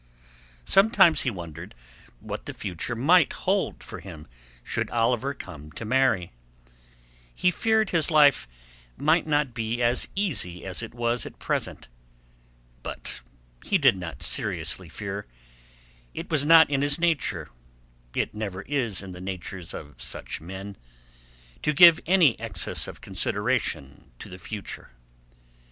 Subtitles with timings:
[0.65, 1.75] Sometimes he wondered
[2.21, 4.25] what the future might hold for him
[4.63, 6.31] should Oliver come to marry.
[7.35, 8.47] He feared his life
[8.97, 11.87] might not be as easy as it was at present.
[12.81, 13.19] But
[13.63, 15.27] he did not seriously fear.
[16.15, 21.99] It was not in his nature—it never is in the natures of such men—to give
[22.07, 24.89] any excess of consideration to the future.